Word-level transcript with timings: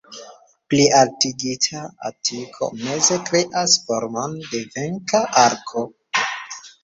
Plialtigita 0.73 1.81
atiko 2.09 2.69
meze 2.85 3.19
kreas 3.29 3.75
formon 3.89 4.33
de 4.55 4.63
venka 4.77 5.21
arko. 5.45 5.85